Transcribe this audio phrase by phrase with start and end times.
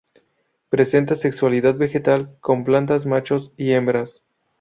[0.69, 4.25] Presenta sexualidad vegetal, con plantas machos y hembras.